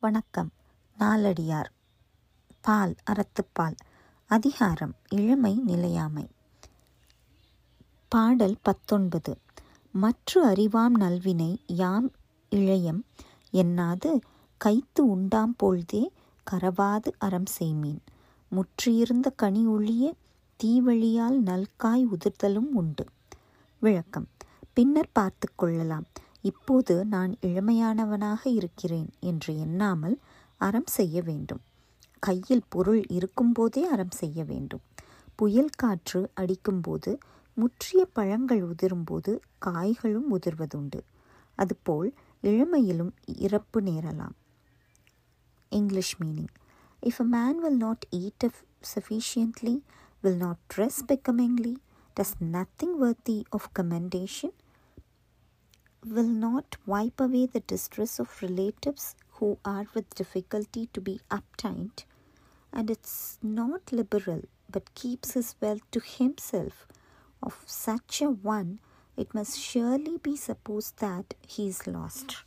[0.00, 0.50] வணக்கம்.
[0.98, 1.70] நாலடியார்
[2.60, 3.74] பால் அறத்துப்பால்.
[4.26, 6.28] அதிகாரம் இளமை நிலையாமை.
[8.08, 9.38] பாடல் பத்தொன்பது.
[9.92, 12.10] மற்று அறிவாம் நல்வினை யாம்
[12.50, 13.02] இழையம்
[13.52, 14.20] என்னாது?
[14.56, 16.10] கைத்து உண்டாம் பொழுதே
[16.50, 18.00] கரவாது அறம் செய்மீன்.
[18.48, 20.14] முற்றியிருந்த கனி ஒழிய
[20.64, 23.06] தீவழியால் நல்காய் உதிர்தலும் உண்டு.
[23.78, 24.28] விளக்கம்.
[24.72, 26.04] பின்னர் பார்த்து கொள்ளலாம்.
[26.44, 30.20] இப்போது நான் இளமையானவனாக இருக்கிறேன் என்று எண்ணாமல்
[30.56, 31.60] அறம் செய்ய வேண்டும்.
[32.18, 34.80] கையில் பொருள் இருக்கும்போதே அறம் செய்ய வேண்டும்.
[35.34, 37.18] புயல் காற்று அடிக்கும்போது
[37.54, 41.00] முற்றிய பழங்கள் உதிரும்போது காய்களும் உதிர்வதுண்டு.
[41.58, 44.36] அதுபோல் இளமையிலும் இறப்பு நேரலாம்.
[45.68, 46.52] English meaning
[47.02, 48.50] if a man will not eat a
[48.94, 49.82] sufficiently
[50.20, 51.74] will not dress becomingly
[52.16, 54.54] does nothing worthy of commendation
[56.04, 62.04] will not wipe away the distress of relatives who are with difficulty to be obtained,
[62.72, 66.86] and it's not liberal but keeps his wealth to himself,
[67.42, 68.80] of such a one
[69.16, 72.44] it must surely be supposed that he is lost.